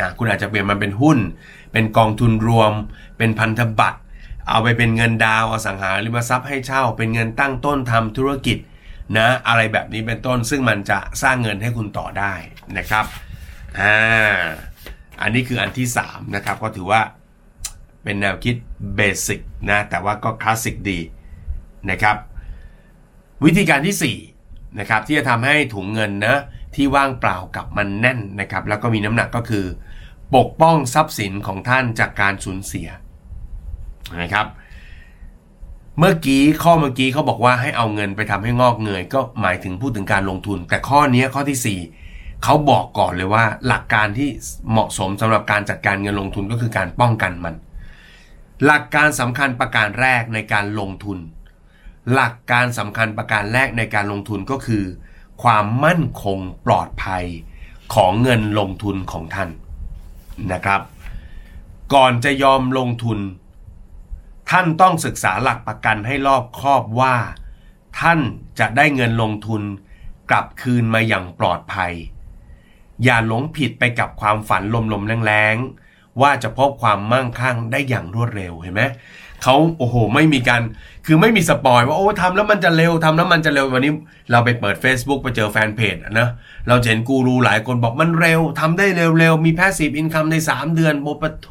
[0.00, 1.18] นะคุณอาจจะเปลี่ยนมันเป็นหุ้น
[1.72, 2.72] เป็นกองทุนรวม
[3.18, 4.00] เป็นพันธบัตร
[4.48, 8.58] เอาไปเป็นเงินดาวอสังหาริมทรัพย์ให้เช่า เป็นเงินตั้งต้นทำธุรกิจ
[9.16, 12.34] นะอะไรแบบนี้เป็นต้นซึ่งมันจะสร้างเงินให้คุณต่อได้
[12.78, 13.04] นะครับ
[13.78, 14.38] อ่า
[15.20, 17.00] อันนี้คืออันที่3นะครับก็ถือว่า
[18.04, 18.56] เป็นแนวคิด
[18.96, 20.98] เบสิกนะแต่ว่าก็คลาสสิกดี
[21.90, 22.16] นะครับ
[23.44, 26.36] วิธีการที่4นะครับที่จะทำให้ถุงเงินนะ
[26.74, 29.64] ที่ว่างเปล่ากับมันแน่นนะครับแล้วก็มีน้ำหนักก็คือ
[30.36, 32.88] ปกป้องทรัพย์สินของท่านจากการสูญเสีย
[34.22, 34.46] นะครับ
[35.98, 44.28] เมื่อกี้ข้อเมื่อกี้เขาบอกว่าให้เอาเงินไปทำให้งอกเงยก็หมายถึงพูดถึงการลงทุน แต่ข้อนี้ข้อที่ 4เขาบอกก่อนเลยว่าหลักการที่
[44.70, 47.54] เหมาะสมสำหรับการจัดการเงินลงทุนก็คือการป้องกันมัน
[48.64, 51.18] หลักการสำคัญประการแรกในการลงทุน
[52.12, 54.84] หลักการสำคัญประการแรกในการลงทุนก็คือ
[55.42, 57.24] ความมั่นคงปลอดภัย
[57.94, 59.50] ของเงินลงทุนของท่าน
[60.52, 60.80] นะครับ
[61.94, 63.18] ก่อนจะยอมลงทุน
[64.50, 67.14] ท่านต้องศึกษาหลักประกันให้รอบคอบว่า
[68.00, 68.20] ท่าน
[68.58, 69.62] จะได้เงินลงทุน
[70.30, 71.92] กลับคืนมาอย่างปลอดภัย
[73.04, 78.82] อย่าหลงผิดไปกับความฝันลมๆแรงๆว่าจะพบความมั่งคั่งได้อย่างรวดเร็วเห็นไหม
[79.42, 80.62] เขาโอ้โห ไม่มีการ
[81.06, 83.92] คือไม่มีสปอยว่าโอ้ทำแล้วมันจะเร็วทำแล้วมันจะเร็ววันนี้
[84.30, 86.28] เราไปเปิด Facebook ไปเจอแฟนเพจนะ
[86.68, 88.86] เราเห็นกูรูหลายคนบอกมันเร็วทำได้
[89.18, 91.48] เร็วๆ มีแพสซีฟอินคัมใน 3 เดือนโบปโท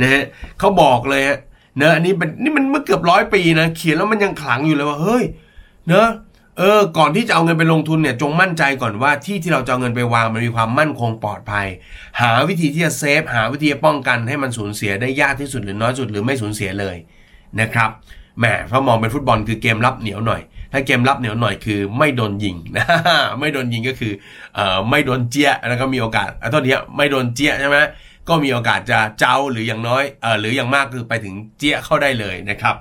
[0.00, 0.24] นะฮะ
[0.58, 1.38] เขาบอกเลยฮะ
[1.76, 5.24] เนอะอันนี้เป็นนี่มันเมื่อเกือบร้อยปีนะ เขียนแล้วมันยังขลังอยู่เลยว่า เฮ้ย
[5.88, 6.08] เนอะ
[6.58, 11.66] เออ ก่อนที่จะเอาเงินไปลงทุนเนี่ยจงมั่นใจก่อนว่าที่ที่เราจะเอาเงินไปวางมันมีความมั่นคงปลอดภัย
[12.20, 16.96] หาวิธีที่จะเซฟหาวิธีป้องกันให้มันสูญเสียได้ยากที่สุดหรือน้อยสุดหรือไม่สูญเสียเลย
[17.60, 17.90] นะครับ
[18.38, 20.42] แหมพอมองเป็นฟุตบอลคือเกมรับเหนียวหน่อย
[20.72, 22.86] ถ้าเกมรับเหนียวหน่อยคือไม่โดนยิงนะ
[23.40, 24.12] ไม่โดนยิงก็คือ
[24.54, 27.78] เอ่อไม่โดนเจี๊ยแล้วก็มีโอกาสอะตอนนี้ไม่โดนเจี๊ยใช่ไหม
[28.28, 32.76] ก็มีโอกาสจะเจ้าหรืออย่างน้อยเอ่อหรืออย่างมากคือไปถึงเจี๊ยเข้าได้เลยนะครับ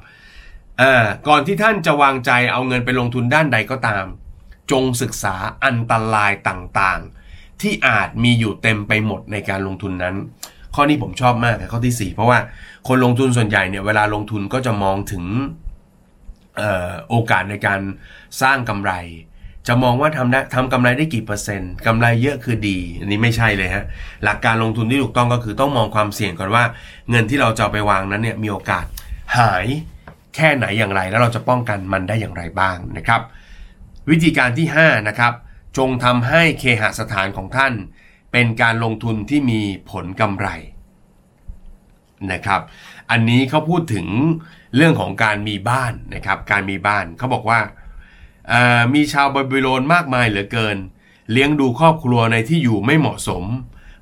[0.81, 0.93] อ่า
[1.27, 4.05] ก่อนที่ท่านจะวางใจเอาเงินไปลงทุนด้านใดก็ตาม
[4.71, 5.35] จงศึกษา
[5.65, 10.15] อันตรายต่างๆ ที่อาจมีอยู่เต็มไปหมดในการลงทุนนั้น
[10.75, 12.39] ข้อนี้ผมชอบมากข้อที่ 4 เพราะว่า
[12.87, 15.23] คนลงทุนส่วนใหญ่เนี่ยเวลาลงทุนก็จะมองถึง
[17.09, 17.79] โอกาสในการ
[18.41, 18.91] สร้างกำไร
[19.67, 23.85] จะมองว่าทำได้ทำกำไรได้กี่เปอร์เซ็นต์กำไรเยอะคือดี อันนี้ไม่ใช่เลยฮะ
[24.23, 26.63] หลักการลงทุนที่ถูกต้องก็คือต้องมองความเสี่ยงก่อนว่า
[27.09, 28.85] เงินที่เราจะไปวางนั้นเนี่ยมีโอกาส
[29.37, 29.65] หาย
[30.35, 33.21] แค่ไหนอย่างไร แล้วเราจะป้องกันมันได้อย่างไรบ้างนะครับ
[34.09, 35.33] วิธีการที่5นะครับ
[35.77, 37.73] จงทำให้เคหสถานของท่าน
[38.31, 40.47] เป็นการลงทุนที่มีผลกำไร
[42.31, 42.61] นะครับ
[43.11, 44.07] อันนี้เขาพูดถึง
[44.75, 47.59] เรื่องของการมีบ้านนะครับ การมีบ้านเขาบอกว่า
[48.93, 50.77] มีชาวบาบิโลนมากมายเหลือเกิน
[51.31, 53.43] เลี้ยงดูครอบครัวในที่อยู่ไม่เหมาะสม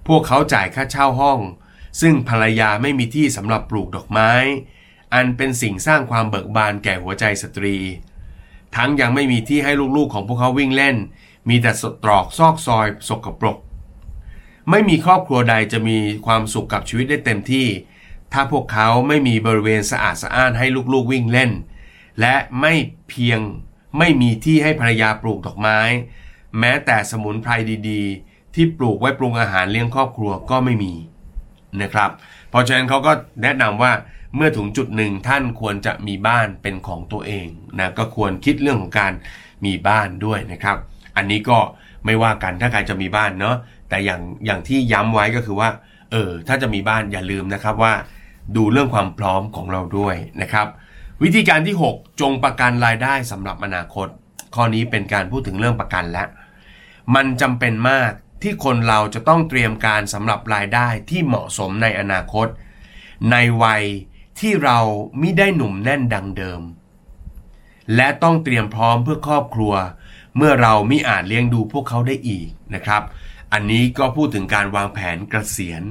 [0.07, 1.39] พวกเขาจ่ายค่าเช่าห้อง
[2.01, 4.31] ซึ่งภรรยาไม่มีที่สำหรับปลูกดอกไม้
[5.13, 7.75] อันเป็นสิ่งสร้างความเบิกบานแก่หัวใจสตรี
[8.75, 10.95] ทั้งยังไม่มีที่ให้ลูกๆของพวกเขาวิ่งเล่น
[11.49, 13.57] มีแต่สตรอกซอกซอยสกปรก
[14.69, 17.67] ไม่มีครอบครัวใดจะมีความสุขกับชีวิตได้เต็มที่
[18.33, 21.51] ถ้าพวกเขาไม่มีบริเวณสะอาดสะอ้านให้ลูกๆวิ่งเล่น
[22.21, 22.73] และไม่
[23.09, 23.39] เพียง
[23.97, 25.79] ไม่มีที่ให้ภรรยาปลูกดอกไม้
[26.59, 27.51] แม้แต่สมุนไพร
[27.89, 30.93] ดีๆ ที่ปลูกไว้ปรุงอาหารเลี้ยงครอบครัวก็ไม่มี
[31.81, 32.09] นะครับ
[32.49, 33.91] เพราะฉะนั้นเขาก็แนะนำว่า
[34.35, 37.47] เมื่อถึงจุดหนึ่งท่านควรจะมีบ้านเป็นของตัวเอง
[37.79, 39.13] นะก็ควรคิดเรื่องของการ
[39.65, 40.77] มีบ้านด้วยนะครับ
[41.17, 41.59] อันนี้ก็
[42.05, 43.55] ไม่ว่ากันถ้าใครจะมีบ้านเนาะ
[43.89, 45.69] แต่อย่างอย่างที่ย้ำไว้ก็คือว่า
[46.11, 47.93] เออถ้าจะมีบ้านอย่าลืมนะครับว่า
[48.55, 50.67] ดูเรื่องความพร้อมของเราด้วยนะครับ
[51.23, 54.07] วิธีการที่ 6 จงประกันรายได้สำหรับอนาคต
[54.55, 56.27] ข้อนี้เป็นการพูดถึงเรื่องประกันแล้ว
[57.15, 62.47] มันจำเป็นมากที่คนเราจะต้องเตรียมการสำหรับรายได้ที่เหมาะสมในอนาคต
[63.31, 63.83] ในวัย
[64.39, 64.79] ที่เรา
[65.19, 66.61] ไม่ได้หนุ่มแน่นดังเดิม
[67.95, 69.73] และต้องเตรียมพร้อมเพื่อครอบครัว
[70.37, 73.01] เมื่อเราไม่อาจเลี้ยงดูพวกเขาได้อีกนะครับ
[73.53, 75.83] อันนี้ก็พูดถึงการวางแผนเกษียณ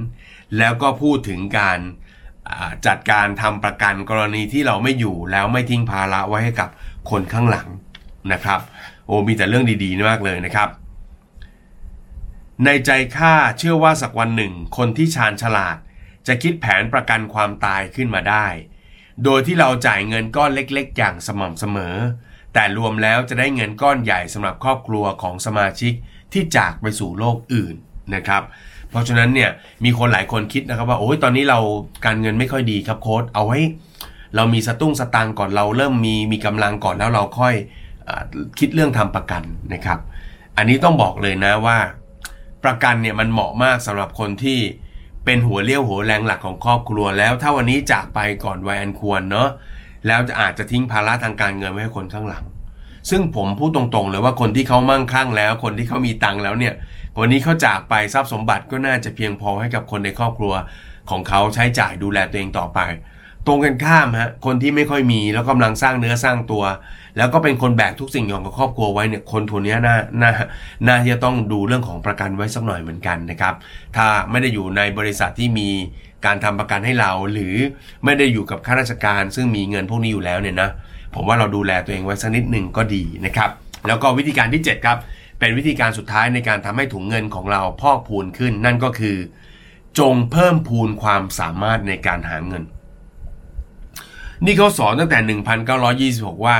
[0.57, 1.79] แล้วก็พูดถึงการ
[2.85, 6.69] จัดการทำประกันกรณีที่เราไม่อยู่แล้วไม่ทิ้งภาระไว้ให้กับ
[7.09, 7.67] คนข้างหลัง
[8.31, 8.59] นะครับ
[9.05, 10.69] โอ้มีแต่เรื่องดีๆมากเลยนะครับ
[12.65, 15.77] ในใจข้าเชื่อว่าสักวันหนึ่ง คนที่ชาญฉลาด
[16.27, 18.47] จะคิดแผนประกันความตายขึ้นมาได้
[19.23, 21.95] โดยที่เราจ่ายเงินก้อนเล็กๆ อย่างสม่ำเสมอ
[22.53, 25.93] แต่รวมแล้วจะได้เงินก้อนใหญ่สำหรับครอบครัวของสมาชิก
[26.33, 27.75] ที่จากไปสู่โลกอื่น
[28.15, 28.43] นะครับ
[28.89, 29.49] เพราะฉะนั้นเนี่ย
[29.85, 31.59] มีคนหลายคนคิดนะครับว่าโอ้ยตอนนี้เรา
[32.05, 33.59] การเงินไม่ค่อยดีครับโค้ดเอาไว้
[34.35, 37.55] เรามีสตุ้งสตางก่อนเราเริ่มมีมีกำลังก่อนแล้วเราค่อย
[38.07, 38.09] อ
[38.59, 39.99] คิดเรื่องทำประกันนะครับ
[40.57, 41.77] อันนี้ต้องบอกเลยนะว่า
[42.63, 44.59] ประกันเนี่ยมันเหมาะมากสำหรับคนที่
[45.25, 49.49] เป็นหัวเลี้ยวหัวแรงหลักของครอบครัวแล้ว ถ้าวันนี้จากไปก่อนวัยอันควรเนาะ
[50.07, 52.43] แล้วจะอาจจะทิ้งภาระทางการเงินไว้ให้คนข้างหลัง
[53.09, 56.73] ซึ่งผมพูดตรงๆเลยว่าคนที่เขามั่งคั่งแล้ว คนที่เขามีตังค์แล้วเนี่ย
[57.19, 60.53] วันนี้เขาจากไปทรัพย์สมบัติก็น่าจะเพียงพอให้กับคนในครอบครัว
[61.09, 62.79] ของเขาใช้จ่ายดูแลตัวเองต่อไป
[63.47, 66.63] ตรงกันข้ามฮะคนที่ไม่ค่อยมีแล้วกำลังสร้างเนื้อสร้างตัว
[67.17, 70.31] แล้วก็เป็นคนแบกทุกสิ่งอย่างของครอบครัวไว้เนี่ยคนทุนนี้น่าน่า
[70.87, 73.53] น่าที่จะต้องดูเรื่องของประกันไว้สักหน่อยเหมือนกันนะครับ
[73.95, 75.69] ถ้าไม่ได้อยู่ในบริษัทที่มี
[76.25, 77.55] การทำประกันให้เรา หรือ
[78.05, 80.69] ไม่ได้อยู่กับข้าราชการ ซึ่งมีเงินพวกนี้อยู่แล้วเนี่ยนะ
[81.15, 83.49] ผมว่าเราดูแลตัวเองไว้สักนิดหนึ่งก็ดีนะครับ
[83.87, 84.97] แล้วก็วิธีการที่ 7 ครับ
[85.39, 89.17] เป็นวิธีการสุดท้ายในการทำให้ถุงเงินของเราพอกพูนขึ้น นั่นก็คือ
[89.99, 92.63] จงเพิ่มพูนความสามารถในการหาเงิน
[94.45, 95.19] นี่เขาสอนตั้งแต่
[96.11, 96.57] 1926 ว่า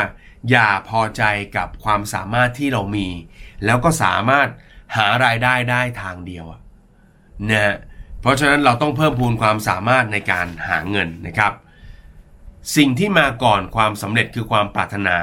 [0.50, 1.24] อย่าพอใจ
[1.58, 3.08] กับความสามารถที่เรามี
[3.66, 4.48] แล้วก็สามารถ
[4.96, 6.46] หารายได้ได้ทางเดียว
[7.50, 7.76] นะ
[8.22, 11.54] เพราะฉะนั้นเราต้องเพิ่มพูนความสามารถในการหาเงินนะครับ
[12.76, 15.18] สิ่งที่มาก่อนความสำเร็จคือความปรารถนา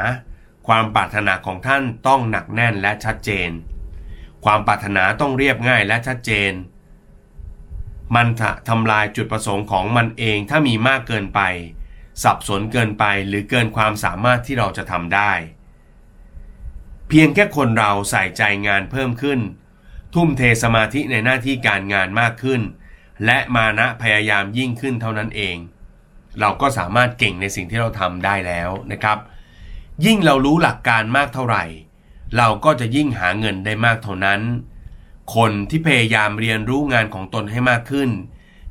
[0.69, 3.51] ความปรารถนาของท่านต้องหนักแน่นและชัดเจน
[4.45, 6.53] ความปรารถนาต้องเรียบง่ายและชัดเจน
[8.15, 8.27] มัน
[8.69, 11.41] ทำลายจุดประสงค์ของมันเองถ้ามีมากเกินไป
[12.23, 15.33] สับสนเกินไปหรือเกินความสามารถที่เราจะทำได้
[17.09, 19.41] เพียงแค่คนเราใส่ใจงานเพิ่มขึ้น
[20.15, 22.63] ทุ่มเทสมาธิในหน้าที่การงานมากขึ้น
[23.25, 25.57] และมานะพยายามยิ่งขึ้นเท่านั้นเอง
[26.41, 29.19] เราก็สามารถเก่งในสิ่งที่เราทำได้แล้วนะครับ
[30.05, 31.65] ยิ่งเรารู้หลักการมากเท่าไหร่
[32.37, 34.41] เราก็จะยิ่งหาเงินได้มากเท่านั้น
[35.37, 38.11] คนที่พยายามเรียนรู้งานของตนให้มากขึ้น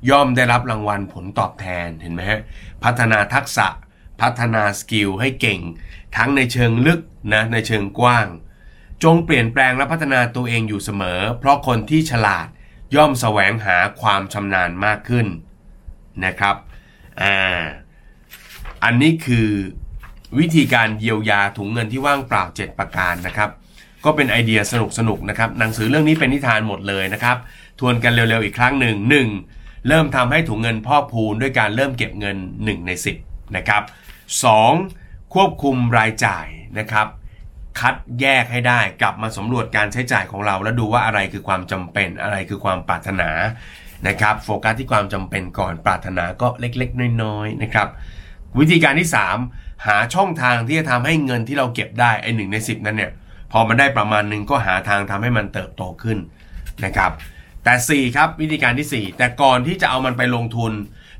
[0.10, 2.40] ย่อมได้รับรางวัลผลตอบแทนเห็นไหมฮะ
[2.84, 3.68] พัฒนาทักษะ
[4.22, 5.60] พัฒนาสกิลให้เก่ง
[6.18, 7.00] ทั้งในเชิงลึก
[7.34, 8.28] นะในเชิงกว้าง
[9.04, 12.48] จงเปลี่ยนแปลงและพัฒนาตัวเองอยู่เสมอ เพราะคนที่ฉลาด
[12.96, 15.28] ย่อมแสวงหาความชำนาญมากขึ้น
[16.26, 16.56] นะครับ
[17.22, 17.62] อ่า
[18.84, 19.50] อันนี้คือ
[20.40, 23.50] วิธีการเยียวยาถุงเงินที่ว่างเปล่า 7 ประการนะครับ
[24.06, 27.38] ก็เป็นไอเดียสนุกสนุกนะครับหนังสือเรื่องนี้เป็นนิทานหมดเลยนะครับ
[27.80, 29.28] ทวนกันเร็วๆอีกครั้งหนึ่งหนึ่ง
[29.88, 32.92] เริ่มทำให้ถุงเงินพอกพูนด้วยการเริ่มเก็บเงิน 1 ใน
[33.24, 33.84] 10นะครับ
[34.58, 35.34] 2.
[35.34, 36.48] ควบคุมรายจ่าย
[36.80, 37.08] นะครับ
[37.80, 43.30] คัดแยกให้ได้กลับมาสำรวจการใช้จ่ายของเรา แล้วดูว่าอะไรคือความจำเป็นอะไรคือความปรารถนา
[44.08, 47.88] นะครับ โฟกัสที่ความจำเป็นก่อนปรารถนาก็เล็กๆ น้อยๆนะครับ
[48.60, 49.10] วิธีการที่
[49.48, 53.12] 3 หาช่องทางที่จะทำให้เงินที่เราเก็บได้ไอ้หนึ่งใน 10 นั้นเนี่ย
[53.52, 56.18] พอมันได้ประมาณหนึ่งก็หาทางทำให้มันเติบโตขึ้น
[56.86, 57.12] นะครับ
[57.64, 60.74] แต่ 4 ครับวิธีการที่ 4 แต่ก่อนที่จะเอามันไปลงทุน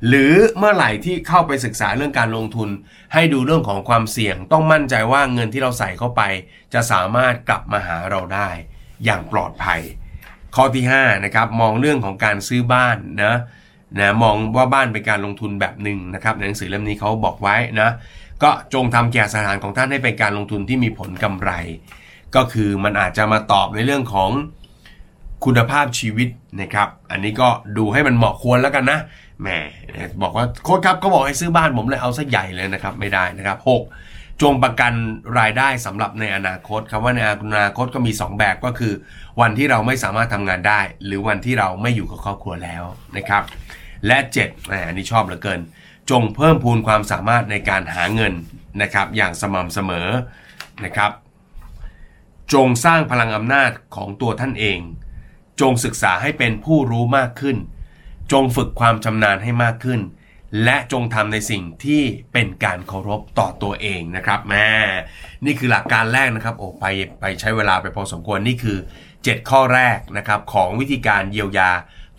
[0.08, 2.68] หรือเมื่อไหร่ที่เข้าไปศึกษาเรื่องการลงทุน
[3.14, 6.22] ให้ดูเรื่องของความเสี่ยง ต้องมั่นใจว่าเงินที่เราใส่เข้าไป
[6.74, 8.50] จะสามารถกลับมาหาเราได้
[9.04, 9.80] อย่างปลอดภัย
[10.56, 13.34] ข้อที่5นะครับมองเรื่องของการซื้อบ้านนะ
[13.98, 17.90] นะมองว่าบ้านเป็นการลงทุนแบบหนึ่งนะครับในหนังสือเล่มนี้เขาบอกไว้นะ
[18.42, 21.50] ก็จงทำแก่สถานของท่านให้เป็นการลงทุนที่มีผลกำไร
[22.36, 24.30] ก็คือมันอาจจะมาตอบในเรื่องของ
[25.44, 26.28] คุณภาพชีวิต
[26.60, 27.48] นะครับ อันนี้ก็
[27.78, 28.98] ดูให้มันเหมาะควรแล้วกันนะ
[29.40, 29.48] แหม
[30.22, 33.58] บอกว่าโค้ชครับก็บอกให้ซื้อบ้านผมเลยเอาซะใหญ่เลยนะครับ ไม่ได้นะครับ
[34.00, 34.42] 6.
[34.42, 34.92] จงประกัน
[35.38, 38.92] รายได้สำหรับในอนาคตคำว่าในอนาคตก็มี 2 แบบก็คือ
[39.40, 42.82] วันที่เราไม่สามารถทำงานได้ หรือวันที่เราไม่อยู่กับครอบครัวแล้ว
[43.16, 43.42] นะครับ
[44.06, 45.60] และ7อันนี้ชอบเหลือเกิน
[46.10, 48.34] จงเพิ่มพูนความสามารถในการหาเงิน
[48.82, 50.08] นะครับ อย่างสม่ำเสมอ
[50.84, 51.10] นะครับ
[52.52, 54.78] จงสร้างพลังอำนาจของตัวท่านเอง
[55.60, 57.56] จงศึกษาให้เป็นผู้รู้มากขึ้น
[58.32, 60.00] จงฝึกความชำนาญให้มากขึ้น
[60.64, 64.68] และจงทำในสิ่งที่เป็นการเคารพต่อตัวเองนะครับแม่
[65.44, 66.86] นี่คือหลักการแรกนะครับโอ้ไป
[67.20, 68.78] ไปใช้เวลาไปพอสมควรนี่คือ
[69.14, 71.70] 7 ข้อแรกนะครับของวิธีการเยียวยา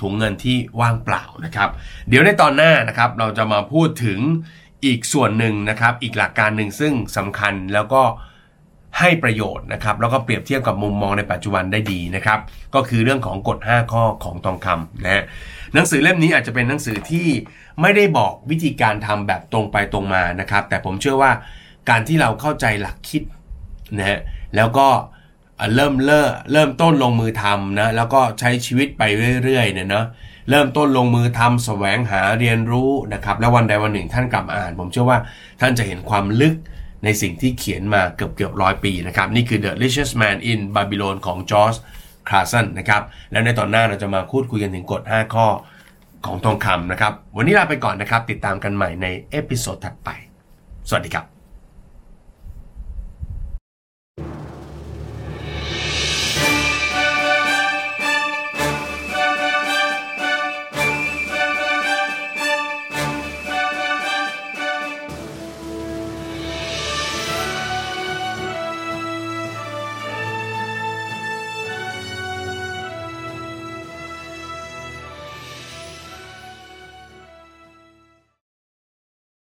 [0.01, 1.69] ถุงเงินที่ว่างเปล่านะครับ
[2.10, 4.19] เดี๋ยวในตอนหน้านะครับเราจะมาพูดถึง
[4.86, 8.01] อีกส่วนหนึ่งนะครับ อีกหลักการหนึ่งซึ่งสำคัญแล้วก็
[8.99, 12.39] ให้ประโยชน์นะครับแล้วก็เปรียบเทียบกับมุมมองในปัจจุบันได้ดีนะครับ
[12.75, 15.23] ก็คือเรื่องของกฎ 5 ข้อของทองคำนะฮะ
[15.73, 17.27] หนังสือเล่มนี้อาจจะเป็นหนังสือที่
[17.82, 21.32] ไม่ได้บอกวิธีการทำแบบตรงไปตรงมานะครับ แต่ผมเชื่อว่า
[21.89, 23.23] การที่เราเข้าใจหลักคิด
[23.97, 24.19] นะฮะ
[24.56, 24.88] แล้วก็
[25.75, 29.04] เริ่มเริ่มเริ่มต้นลงมือทำนะแล้วก็ใช้ชีวิตไป
[29.43, 30.06] เรื่อยๆเนี่ยเนาะ
[30.49, 35.19] เริ่มต้นลงมือทำแสวงหาเรียนรู้นะครับ แล้ววันใดวันหนึ่งท่านกลับมาอ่าน ผมเชื่อว่า
[35.62, 36.56] ท่านจะเห็นความลึก
[37.03, 41.75] ในสิ่งที่เขียนมาเกือบเกือบร้อยปีนะครับ นี่คือ The Richest Man in Babylon ของจอร์จ
[42.29, 45.47] คลาสันนะครับ แล้วในตอนหน้าเราจะมาพูดคุยกันถึงกฎ 5 ข้อ
[46.25, 50.09] ของทองคำนะครับ วันนี้ลาไปก่อนนะครับ ติดตามกันใหม่ใน episode ถัดไป
[50.89, 51.40] สวัสดีครับ